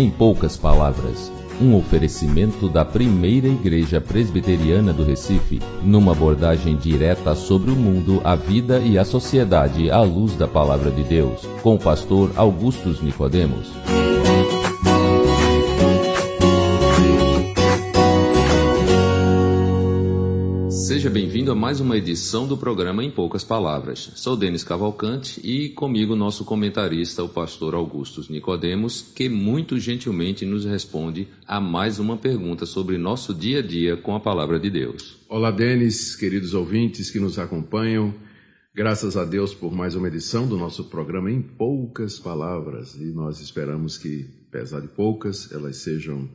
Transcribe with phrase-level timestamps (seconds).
[0.00, 7.70] Em poucas palavras, um oferecimento da primeira igreja presbiteriana do Recife, numa abordagem direta sobre
[7.70, 11.78] o mundo, a vida e a sociedade à luz da palavra de Deus, com o
[11.78, 13.68] pastor Augustus Nicodemos.
[20.86, 24.12] Seja bem-vindo a mais uma edição do programa Em Poucas Palavras.
[24.14, 30.64] Sou Denis Cavalcante e comigo nosso comentarista, o pastor Augustus Nicodemos, que muito gentilmente nos
[30.64, 35.18] responde a mais uma pergunta sobre nosso dia a dia com a palavra de Deus.
[35.28, 38.14] Olá, Denis, queridos ouvintes que nos acompanham.
[38.74, 42.94] Graças a Deus por mais uma edição do nosso programa Em Poucas Palavras.
[42.94, 46.26] E nós esperamos que, apesar de poucas, elas sejam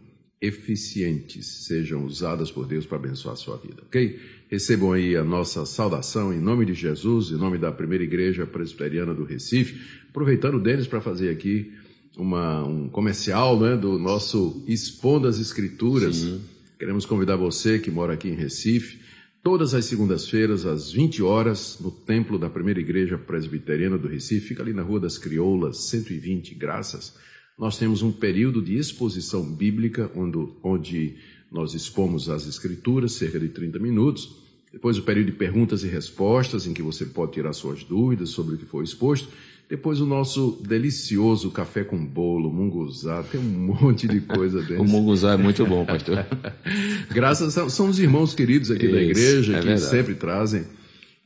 [0.46, 4.20] eficientes, sejam usadas por Deus para abençoar a sua vida, ok?
[4.50, 9.14] Recebam aí a nossa saudação em nome de Jesus, em nome da primeira igreja presbiteriana
[9.14, 9.82] do Recife.
[10.10, 11.74] Aproveitando o Denis para fazer aqui
[12.18, 16.18] uma, um comercial né, do nosso Expondo as Escrituras.
[16.18, 16.42] Sim.
[16.78, 19.00] Queremos convidar você que mora aqui em Recife,
[19.42, 24.62] todas as segundas-feiras, às 20 horas, no templo da primeira igreja presbiteriana do Recife, fica
[24.62, 27.16] ali na Rua das Crioulas, 120, graças.
[27.58, 31.16] Nós temos um período de exposição bíblica, onde, onde
[31.52, 34.36] nós expomos as escrituras, cerca de 30 minutos.
[34.74, 38.56] Depois o período de perguntas e respostas, em que você pode tirar suas dúvidas sobre
[38.56, 39.30] o que foi exposto.
[39.70, 44.84] Depois o nosso delicioso café com bolo, munguzá, tem um monte de coisa dentro.
[44.84, 46.26] o munguzá é muito bom, pastor.
[47.10, 49.90] Graças a, são os irmãos queridos aqui Isso, da igreja é que verdade.
[49.90, 50.66] sempre trazem.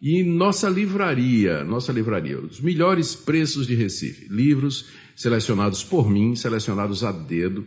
[0.02, 7.04] E nossa livraria, nossa livraria, os melhores preços de Recife, livros selecionados por mim, selecionados
[7.04, 7.66] a dedo,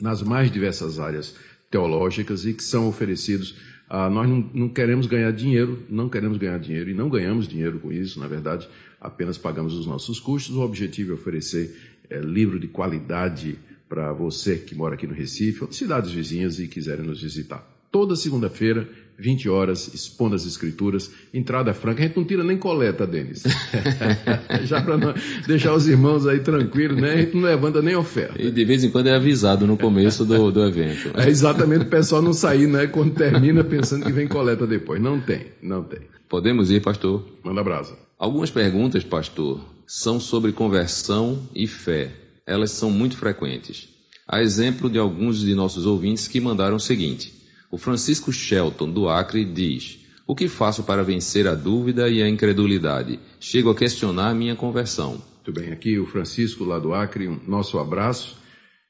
[0.00, 1.34] nas mais diversas áreas
[1.68, 3.56] teológicas e que são oferecidos.
[3.88, 7.80] Ah, nós não, não, queremos ganhar dinheiro, não queremos ganhar dinheiro e não ganhamos dinheiro
[7.80, 8.68] com isso, na verdade,
[9.00, 10.54] apenas pagamos os nossos custos.
[10.54, 11.74] O objetivo é oferecer
[12.08, 16.60] é, livro de qualidade para você que mora aqui no Recife ou de cidades vizinhas
[16.60, 17.66] e quiserem nos visitar.
[17.90, 18.88] Toda segunda-feira,
[19.18, 22.02] 20 horas, expondo as escrituras, entrada franca.
[22.02, 23.42] A gente não tira nem coleta, Denis.
[24.64, 25.14] Já para
[25.46, 27.14] deixar os irmãos aí tranquilos, né?
[27.14, 28.40] A gente não levanta nem oferta.
[28.40, 31.10] E de vez em quando é avisado no começo do, do evento.
[31.18, 32.86] É exatamente o pessoal não sair, né?
[32.86, 35.00] Quando termina pensando que vem coleta depois.
[35.00, 36.00] Não tem, não tem.
[36.28, 37.24] Podemos ir, pastor?
[37.42, 37.96] Manda brasa.
[38.18, 42.12] Algumas perguntas, pastor, são sobre conversão e fé.
[42.46, 43.88] Elas são muito frequentes.
[44.26, 47.32] A exemplo de alguns de nossos ouvintes que mandaram o seguinte.
[47.70, 52.28] O Francisco Shelton, do Acre, diz: O que faço para vencer a dúvida e a
[52.28, 53.18] incredulidade?
[53.38, 55.22] Chego a questionar minha conversão.
[55.34, 58.38] Muito bem, aqui o Francisco, lá do Acre, um nosso abraço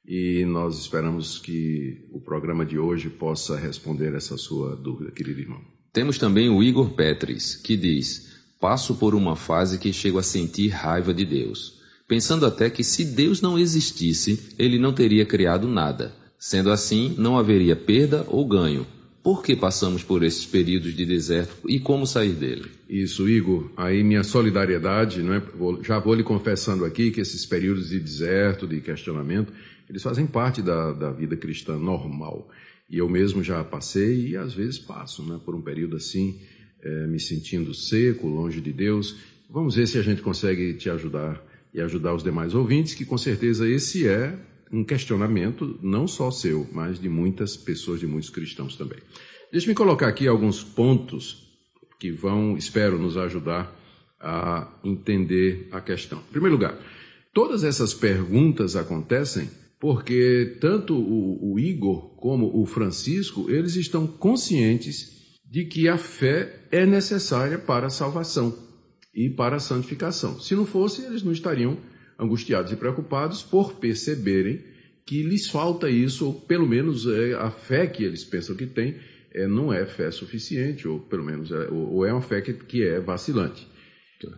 [0.09, 5.61] e nós esperamos que o programa de hoje possa responder essa sua dúvida, querido irmão.
[5.93, 10.69] Temos também o Igor Petris, que diz: Passo por uma fase que chego a sentir
[10.69, 11.75] raiva de Deus,
[12.09, 16.15] pensando até que se Deus não existisse, ele não teria criado nada.
[16.39, 18.87] Sendo assim, não haveria perda ou ganho.
[19.23, 22.67] Por que passamos por esses períodos de deserto e como sair dele?
[22.89, 23.71] Isso, Igor.
[23.77, 25.43] Aí minha solidariedade, não é?
[25.83, 29.53] já vou lhe confessando aqui que esses períodos de deserto, de questionamento,
[29.91, 32.49] eles fazem parte da, da vida cristã normal.
[32.89, 36.39] E eu mesmo já passei e às vezes passo né, por um período assim,
[36.81, 39.17] é, me sentindo seco, longe de Deus.
[39.51, 41.45] Vamos ver se a gente consegue te ajudar
[41.75, 44.39] e ajudar os demais ouvintes, que com certeza esse é
[44.73, 48.99] um questionamento não só seu, mas de muitas pessoas, de muitos cristãos também.
[49.51, 51.49] Deixe-me colocar aqui alguns pontos
[51.99, 53.75] que vão, espero, nos ajudar
[54.21, 56.19] a entender a questão.
[56.19, 56.79] Em primeiro lugar,
[57.33, 59.49] todas essas perguntas acontecem
[59.81, 65.19] porque tanto o, o Igor como o Francisco, eles estão conscientes
[65.49, 68.55] de que a fé é necessária para a salvação
[69.15, 70.39] e para a santificação.
[70.41, 71.79] Se não fosse, eles não estariam
[72.19, 74.61] angustiados e preocupados por perceberem
[75.07, 78.97] que lhes falta isso, ou pelo menos é, a fé que eles pensam que têm
[79.33, 82.53] é, não é fé suficiente, ou pelo menos é, ou, ou é uma fé que,
[82.53, 83.67] que é vacilante.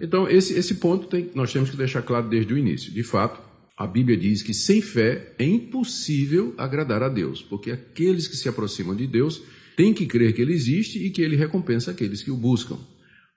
[0.00, 2.92] Então, esse, esse ponto tem, nós temos que deixar claro desde o início.
[2.92, 3.40] De fato,
[3.76, 8.48] a Bíblia diz que sem fé é impossível agradar a Deus, porque aqueles que se
[8.48, 9.42] aproximam de Deus
[9.74, 12.78] têm que crer que Ele existe e que Ele recompensa aqueles que o buscam.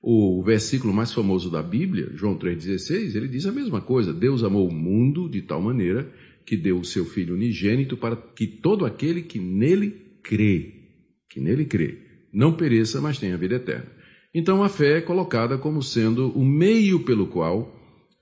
[0.05, 4.67] O versículo mais famoso da Bíblia, João 3,16, ele diz a mesma coisa: Deus amou
[4.67, 6.11] o mundo de tal maneira
[6.45, 10.73] que deu o seu Filho unigênito para que todo aquele que nele crê,
[11.29, 11.99] que nele crê,
[12.33, 13.87] não pereça, mas tenha vida eterna.
[14.35, 17.73] Então a fé é colocada como sendo o meio pelo qual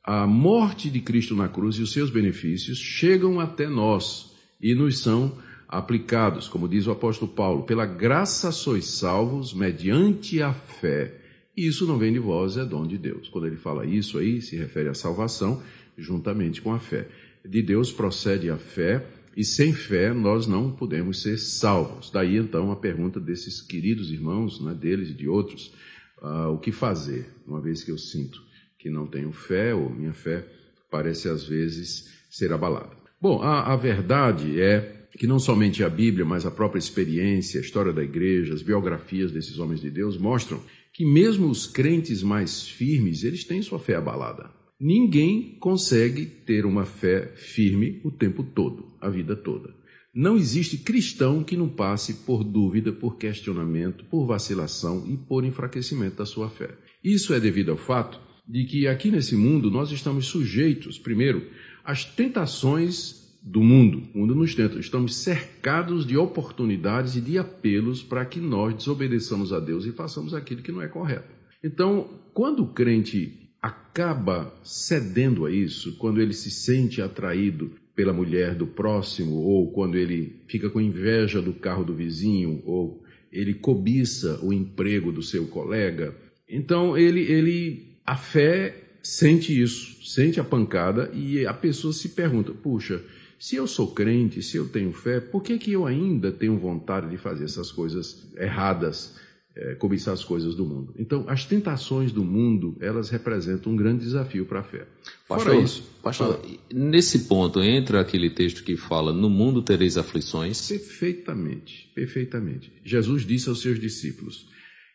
[0.04, 5.00] a morte de Cristo na cruz e os seus benefícios chegam até nós e nos
[5.00, 5.36] são
[5.68, 11.21] aplicados, como diz o apóstolo Paulo, pela graça sois salvos mediante a fé
[11.56, 13.28] isso não vem de vós, é dom de Deus.
[13.30, 15.62] Quando ele fala isso aí, se refere à salvação
[15.98, 17.08] juntamente com a fé.
[17.46, 19.06] de Deus procede a fé,
[19.36, 22.12] e sem fé nós não podemos ser salvos.
[22.12, 25.74] Daí então a pergunta desses queridos irmãos, né, deles e de outros,
[26.22, 28.42] uh, o que fazer, uma vez que eu sinto
[28.78, 30.46] que não tenho fé, ou minha fé
[30.90, 32.90] parece às vezes ser abalada.
[33.22, 37.64] Bom, a, a verdade é que não somente a Bíblia, mas a própria experiência, a
[37.64, 40.60] história da igreja, as biografias desses homens de Deus mostram
[40.94, 44.52] que mesmo os crentes mais firmes, eles têm sua fé abalada.
[44.80, 49.74] Ninguém consegue ter uma fé firme o tempo todo, a vida toda.
[50.14, 56.18] Não existe cristão que não passe por dúvida, por questionamento, por vacilação e por enfraquecimento
[56.18, 56.76] da sua fé.
[57.04, 61.48] Isso é devido ao fato de que aqui nesse mundo nós estamos sujeitos, primeiro,
[61.84, 64.04] às tentações do mundo.
[64.14, 64.78] O mundo nos tenta.
[64.78, 70.34] Estamos cercados de oportunidades e de apelos para que nós desobedeçamos a Deus e façamos
[70.34, 71.34] aquilo que não é correto.
[71.64, 78.56] Então, quando o crente acaba cedendo a isso, quando ele se sente atraído pela mulher
[78.56, 84.40] do próximo, ou quando ele fica com inveja do carro do vizinho, ou ele cobiça
[84.44, 86.16] o emprego do seu colega,
[86.50, 92.52] então ele, ele a fé sente isso, sente a pancada e a pessoa se pergunta:
[92.52, 93.04] puxa,
[93.42, 97.10] se eu sou crente, se eu tenho fé, por que, que eu ainda tenho vontade
[97.10, 99.16] de fazer essas coisas erradas,
[99.56, 100.94] é, cobiçar as coisas do mundo?
[100.96, 104.86] Então, as tentações do mundo, elas representam um grande desafio para a fé.
[105.28, 106.58] Pastor, Fora isso, pastor, fala.
[106.72, 110.68] nesse ponto entra aquele texto que fala: No mundo tereis aflições?
[110.68, 112.72] Perfeitamente, perfeitamente.
[112.86, 114.46] Jesus disse aos seus discípulos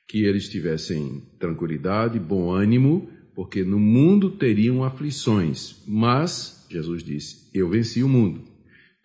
[0.07, 7.69] que eles tivessem tranquilidade, bom ânimo, porque no mundo teriam aflições, mas Jesus disse: Eu
[7.69, 8.57] venci o mundo.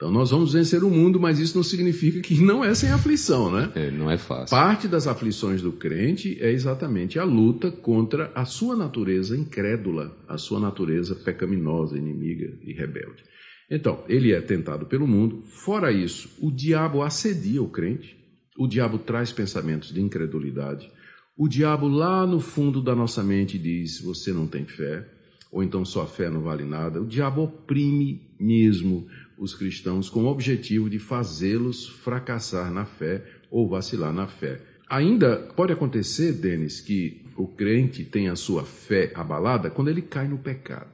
[0.02, 3.52] Então nós vamos vencer o mundo, mas isso não significa que não é sem aflição,
[3.52, 3.72] né?
[3.75, 4.50] É, não é fácil.
[4.50, 10.40] Parte das aflições do crente é exatamente a luta contra a sua natureza incrédula, a
[10.40, 13.24] sua natureza pecaminosa, inimiga e rebelde.
[13.69, 15.44] Então, ele é tentado pelo mundo.
[15.46, 18.18] Fora isso, o diabo assedia o crente.
[18.58, 20.92] O diabo traz pensamentos de incredulidade.
[21.38, 25.08] O diabo lá no fundo da nossa mente diz: "Você não tem fé"
[25.51, 27.01] ou então sua fé não vale nada.
[27.01, 29.07] O diabo oprime mesmo
[29.38, 34.62] os cristãos com o objetivo de fazê-los fracassar na fé ou vacilar na fé.
[34.89, 40.27] Ainda pode acontecer, Denis, que o crente tenha a sua fé abalada quando ele cai
[40.27, 40.92] no pecado.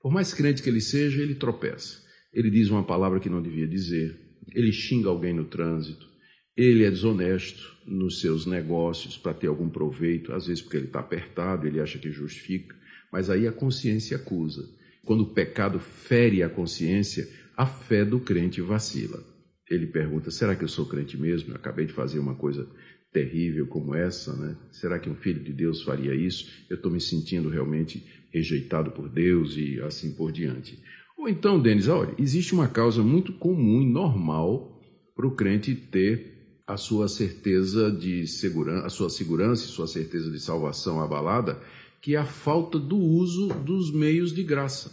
[0.00, 2.02] Por mais crente que ele seja, ele tropeça.
[2.32, 4.18] Ele diz uma palavra que não devia dizer,
[4.54, 6.06] ele xinga alguém no trânsito,
[6.56, 11.00] ele é desonesto nos seus negócios para ter algum proveito, às vezes porque ele está
[11.00, 12.74] apertado, ele acha que justifica.
[13.12, 14.66] Mas aí a consciência acusa.
[15.04, 19.22] Quando o pecado fere a consciência, a fé do crente vacila.
[19.70, 21.50] Ele pergunta: será que eu sou crente mesmo?
[21.50, 22.66] Eu acabei de fazer uma coisa
[23.12, 24.56] terrível como essa, né?
[24.70, 26.48] Será que um filho de Deus faria isso?
[26.70, 30.78] Eu estou me sentindo realmente rejeitado por Deus e assim por diante.
[31.18, 34.80] Ou então, Denis, olha, existe uma causa muito comum e normal
[35.14, 36.32] para o crente ter
[36.66, 41.60] a sua certeza de segurança, a sua segurança e sua certeza de salvação abalada
[42.02, 44.90] que é a falta do uso dos meios de graça.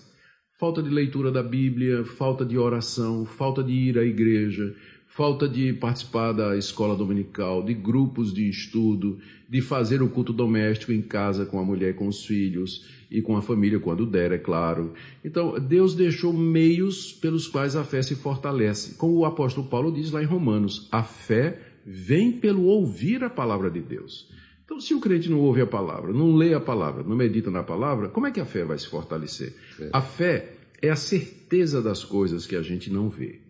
[0.59, 4.75] Falta de leitura da Bíblia, falta de oração, falta de ir à igreja,
[5.07, 9.17] falta de participar da escola dominical, de grupos de estudo,
[9.49, 13.35] de fazer o culto doméstico em casa com a mulher, com os filhos e com
[13.35, 14.93] a família, quando der, é claro.
[15.25, 18.95] Então, Deus deixou meios pelos quais a fé se fortalece.
[18.97, 23.71] Como o apóstolo Paulo diz lá em Romanos, a fé vem pelo ouvir a palavra
[23.71, 24.29] de Deus.
[24.69, 27.63] Então, se o crente não ouve a palavra, não lê a palavra, não medita na
[27.63, 29.55] palavra, como é que a fé vai se fortalecer?
[29.79, 29.89] É.
[29.91, 33.41] A fé é a certeza das coisas que a gente não vê.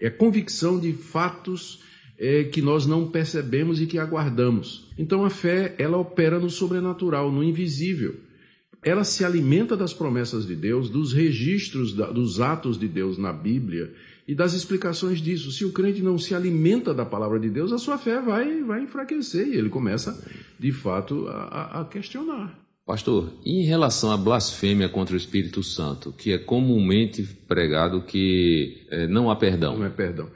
[0.00, 1.80] É a convicção de fatos
[2.18, 4.90] é, que nós não percebemos e que aguardamos.
[4.98, 8.16] Então, a fé, ela opera no sobrenatural, no invisível.
[8.82, 13.32] Ela se alimenta das promessas de Deus, dos registros, da, dos atos de Deus na
[13.32, 13.94] Bíblia
[14.26, 15.52] e das explicações disso.
[15.52, 18.82] Se o crente não se alimenta da palavra de Deus, a sua fé vai, vai
[18.82, 20.18] enfraquecer e ele começa,
[20.58, 22.58] de fato, a, a questionar.
[22.86, 28.86] Pastor, e em relação à blasfêmia contra o Espírito Santo, que é comumente pregado que
[28.90, 29.78] é, não há perdão?
[29.78, 30.30] Não é perdão.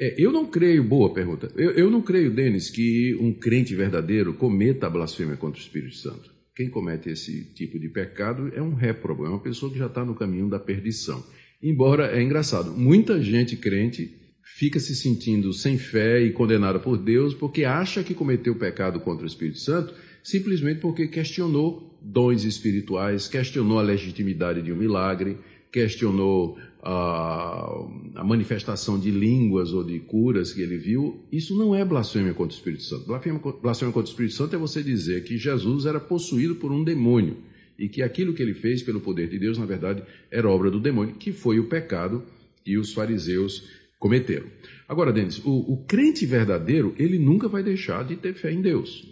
[0.00, 4.32] É, eu não creio, boa pergunta, eu, eu não creio, Denis, que um crente verdadeiro
[4.32, 6.30] cometa a blasfêmia contra o Espírito Santo.
[6.56, 10.02] Quem comete esse tipo de pecado é um réprobo, é uma pessoa que já está
[10.02, 11.22] no caminho da perdição.
[11.62, 17.34] Embora é engraçado, muita gente crente fica se sentindo sem fé e condenada por Deus
[17.34, 23.78] porque acha que cometeu pecado contra o Espírito Santo simplesmente porque questionou dons espirituais, questionou
[23.78, 25.38] a legitimidade de um milagre,
[25.70, 27.86] questionou a,
[28.16, 32.54] a, manifestação de línguas ou de curas que ele viu, isso não é blasfêmia contra
[32.54, 33.06] o Espírito Santo.
[33.06, 36.82] Blasfêmia, blasfêmia contra o Espírito Santo é você dizer que Jesus era possuído por um
[36.82, 37.36] demônio
[37.80, 40.78] e que aquilo que ele fez pelo poder de Deus, na verdade, era obra do
[40.78, 42.22] demônio, que foi o pecado
[42.62, 43.66] que os fariseus
[43.98, 44.46] cometeram.
[44.86, 49.08] Agora, Denis, o, o crente verdadeiro, ele nunca vai deixar de ter fé em Deus.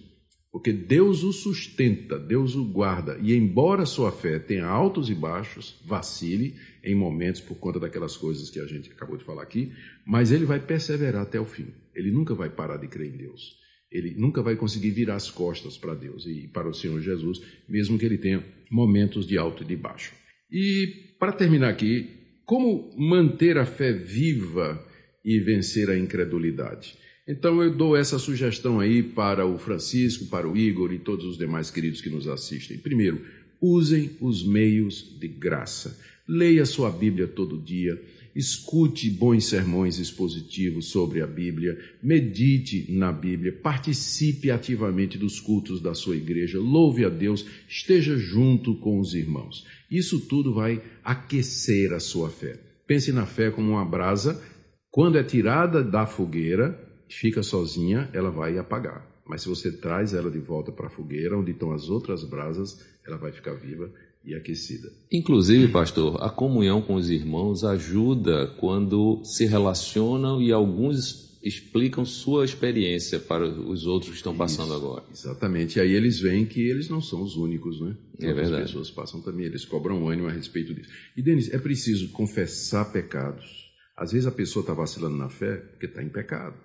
[0.52, 3.18] Porque Deus o sustenta, Deus o guarda.
[3.22, 8.50] E embora sua fé tenha altos e baixos, vacile em momentos por conta daquelas coisas
[8.50, 9.72] que a gente acabou de falar aqui,
[10.06, 11.68] mas ele vai perseverar até o fim.
[11.94, 13.58] Ele nunca vai parar de crer em Deus.
[13.90, 17.99] Ele nunca vai conseguir virar as costas para Deus e para o Senhor Jesus, mesmo
[17.99, 20.12] que ele tenha momentos de alto e de baixo.
[20.50, 22.11] E para terminar aqui,
[22.45, 24.85] como manter a fé viva
[25.25, 26.97] e vencer a incredulidade?
[27.26, 31.37] Então eu dou essa sugestão aí para o Francisco, para o Igor e todos os
[31.37, 32.78] demais queridos que nos assistem.
[32.78, 33.23] Primeiro,
[33.61, 36.00] usem os meios de graça.
[36.28, 37.99] Leia sua Bíblia todo dia,
[38.37, 45.94] escute bons sermões expositivos sobre a Bíblia, medite na Bíblia, participe ativamente dos cultos da
[45.94, 49.64] sua igreja, louve a Deus, esteja junto com os irmãos.
[49.90, 52.61] Isso tudo vai aquecer a sua fé.
[52.87, 54.38] Pense na fé como uma brasa,
[54.90, 59.08] quando é tirada da fogueira, fica sozinha, ela vai apagar.
[59.26, 62.85] Mas se você traz ela de volta para a fogueira, onde estão as outras brasas,
[63.06, 63.90] ela vai ficar viva
[64.25, 64.90] e aquecida.
[65.10, 72.44] Inclusive, pastor, a comunhão com os irmãos ajuda quando se relacionam e alguns explicam sua
[72.44, 75.04] experiência para os outros que estão passando Isso, agora.
[75.10, 75.78] Exatamente.
[75.78, 77.96] E aí eles veem que eles não são os únicos, né?
[78.20, 78.64] É verdade.
[78.64, 80.90] As pessoas passam também, eles cobram ânimo a respeito disso.
[81.16, 83.68] E, Denis, é preciso confessar pecados.
[83.96, 86.56] Às vezes a pessoa está vacilando na fé porque está em pecado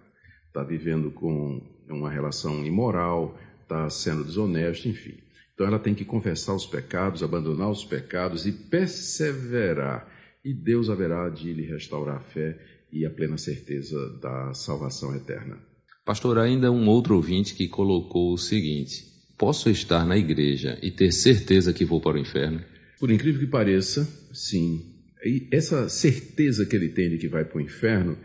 [0.54, 5.16] está vivendo com uma relação imoral, está sendo desonesto, enfim.
[5.54, 10.08] Então ela tem que confessar os pecados, abandonar os pecados e perseverar.
[10.44, 12.60] E Deus haverá de lhe restaurar a fé
[12.92, 15.58] e a plena certeza da salvação eterna.
[16.06, 19.06] Pastor, ainda um outro ouvinte que colocou o seguinte:
[19.38, 22.62] Posso estar na igreja e ter certeza que vou para o inferno?
[23.00, 24.94] Por incrível que pareça, sim.
[25.26, 28.18] E essa certeza que ele tem de que vai para o inferno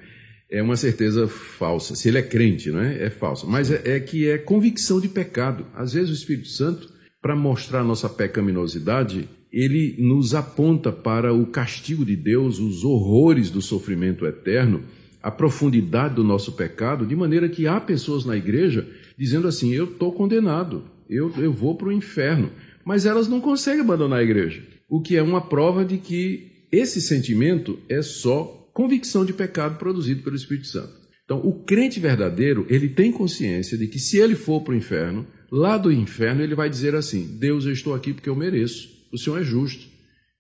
[0.51, 1.95] é uma certeza falsa.
[1.95, 3.05] Se ele é crente, não é?
[3.05, 3.47] É falsa.
[3.47, 5.67] Mas é, é que é convicção de pecado.
[5.75, 6.89] Às vezes o Espírito Santo,
[7.21, 13.63] para mostrar nossa pecaminosidade, ele nos aponta para o castigo de Deus, os horrores do
[13.63, 14.83] sofrimento eterno,
[15.23, 19.85] a profundidade do nosso pecado, de maneira que há pessoas na igreja dizendo assim: eu
[19.85, 22.51] estou condenado, eu, eu vou para o inferno.
[22.85, 24.63] Mas elas não conseguem abandonar a igreja.
[24.89, 30.23] O que é uma prova de que esse sentimento é só convicção de pecado produzido
[30.23, 30.93] pelo Espírito Santo.
[31.25, 35.27] Então, o crente verdadeiro, ele tem consciência de que se ele for para o inferno,
[35.51, 38.89] lá do inferno ele vai dizer assim: Deus, eu estou aqui porque eu mereço.
[39.13, 39.87] O Senhor é justo.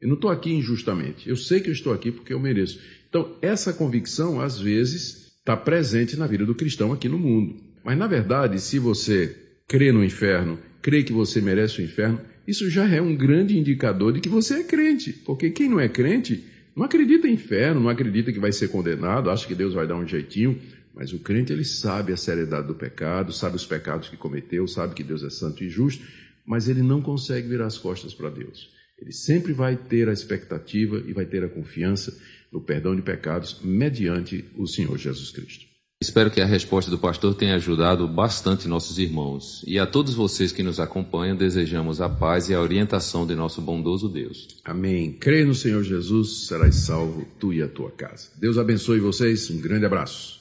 [0.00, 1.29] Eu não estou aqui injustamente.
[1.29, 2.79] Eu sei que eu estou aqui porque eu mereço.
[3.09, 7.57] Então, essa convicção, às vezes, está presente na vida do cristão aqui no mundo.
[7.83, 9.35] Mas, na verdade, se você
[9.67, 14.12] crê no inferno, crê que você merece o inferno, isso já é um grande indicador
[14.12, 15.12] de que você é crente.
[15.12, 16.45] Porque quem não é crente
[16.77, 19.97] não acredita em inferno, não acredita que vai ser condenado, acha que Deus vai dar
[19.97, 20.59] um jeitinho,
[20.99, 24.97] mas o crente ele sabe a seriedade do pecado, sabe os pecados que cometeu, sabe
[24.97, 26.05] que Deus é santo e justo,
[26.45, 28.71] mas ele não consegue virar as costas para Deus.
[29.00, 32.19] Ele sempre vai ter a expectativa e vai ter a confiança
[32.50, 35.69] no perdão de pecados mediante o Senhor Jesus Cristo.
[36.00, 39.64] Espero que a resposta do pastor tenha ajudado bastante nossos irmãos.
[39.67, 43.61] E a todos vocês que nos acompanham, desejamos a paz e a orientação de nosso
[43.61, 44.47] bondoso Deus.
[44.64, 45.12] Amém.
[45.12, 48.31] Crê no Senhor Jesus, serás salvo, tu e a tua casa.
[48.37, 49.50] Deus abençoe vocês.
[49.50, 50.38] Um grande abraço.